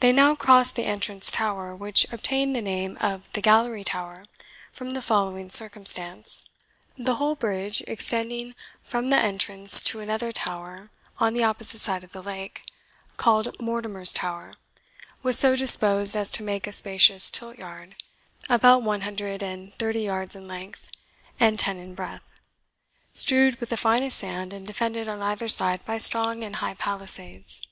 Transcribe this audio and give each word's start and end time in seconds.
They 0.00 0.14
now 0.14 0.34
crossed 0.34 0.76
the 0.76 0.86
entrance 0.86 1.30
tower, 1.30 1.76
which 1.76 2.10
obtained 2.10 2.56
the 2.56 2.62
name 2.62 2.96
of 3.02 3.30
the 3.34 3.42
Gallery 3.42 3.84
tower, 3.84 4.24
from 4.72 4.92
the 4.94 5.02
following 5.02 5.50
circumstance: 5.50 6.48
The 6.96 7.16
whole 7.16 7.34
bridge, 7.34 7.82
extending 7.86 8.54
from 8.82 9.10
the 9.10 9.18
entrance 9.18 9.82
to 9.82 10.00
another 10.00 10.32
tower 10.32 10.90
on 11.18 11.34
the 11.34 11.44
opposite 11.44 11.80
side 11.82 12.02
of 12.02 12.12
the 12.12 12.22
lake, 12.22 12.62
called 13.18 13.60
Mortimer's 13.60 14.14
Tower, 14.14 14.54
was 15.22 15.38
so 15.38 15.54
disposed 15.54 16.16
as 16.16 16.30
to 16.30 16.42
make 16.42 16.66
a 16.66 16.72
spacious 16.72 17.30
tilt 17.30 17.58
yard, 17.58 17.96
about 18.48 18.82
one 18.82 19.02
hundred 19.02 19.42
and 19.42 19.74
thirty 19.74 20.00
yards 20.00 20.34
in 20.34 20.48
length, 20.48 20.88
and 21.38 21.58
ten 21.58 21.76
in 21.76 21.94
breadth, 21.94 22.40
strewed 23.12 23.60
with 23.60 23.68
the 23.68 23.76
finest 23.76 24.16
sand, 24.16 24.54
and 24.54 24.66
defended 24.66 25.08
on 25.08 25.20
either 25.20 25.46
side 25.46 25.84
by 25.84 25.98
strong 25.98 26.42
and 26.42 26.56
high 26.64 26.72
palisades. 26.72 27.66